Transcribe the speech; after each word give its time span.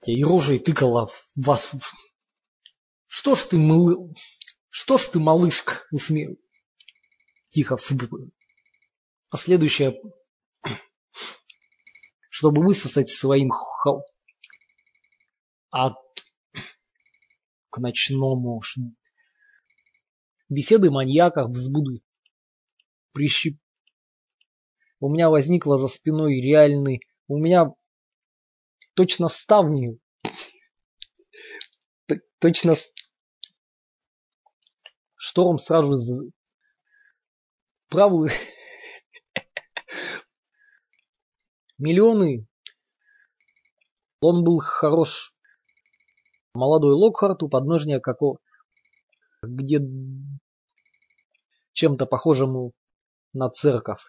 Тебя 0.00 0.18
и 0.18 0.24
рожей 0.24 0.58
тыкала 0.58 1.08
в 1.08 1.30
вас. 1.36 1.72
Что 3.06 3.34
ж 3.34 3.42
ты, 3.44 3.58
мыл... 3.58 4.14
Что 4.70 4.96
ж 4.98 5.06
ты, 5.08 5.18
малышка, 5.18 5.82
усме... 5.90 6.36
Тихо 7.50 7.76
вспыхиваю. 7.76 8.32
А 9.30 9.36
следующее, 9.36 10.00
чтобы 12.30 12.64
высосать 12.64 13.10
своим 13.10 13.50
хал... 13.50 14.06
От... 15.70 15.96
К 17.68 17.78
ночному... 17.78 18.62
Беседы 20.48 20.90
маньяков 20.90 21.50
взбуды. 21.50 22.02
Прищип... 23.12 23.60
У 24.98 25.10
меня 25.12 25.28
возникла 25.28 25.76
за 25.76 25.88
спиной 25.88 26.40
реальный... 26.40 27.00
У 27.28 27.36
меня 27.36 27.66
точно 29.00 29.28
ставни. 29.28 29.98
Точно 32.38 32.74
шторм 35.16 35.58
сразу 35.58 36.30
правую 37.88 38.28
миллионы. 41.78 42.46
Он 44.20 44.44
был 44.44 44.58
хорош. 44.58 45.34
Молодой 46.52 46.92
Локхарт 46.92 47.42
у 47.42 47.48
подножия 47.48 48.00
какого 48.00 48.38
где 49.42 49.80
чем-то 51.72 52.04
похожему 52.04 52.74
на 53.32 53.48
церковь. 53.48 54.04